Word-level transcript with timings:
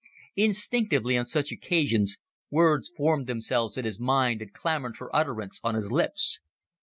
Instinctively, 0.35 1.15
on 1.15 1.27
such 1.27 1.51
occasions, 1.51 2.17
words 2.49 2.89
formed 2.97 3.27
themselves 3.27 3.77
in 3.77 3.85
his 3.85 3.99
mind 3.99 4.41
and 4.41 4.51
clamored 4.51 4.97
for 4.97 5.15
utterance 5.15 5.59
on 5.63 5.75
his 5.75 5.91
lips. 5.91 6.39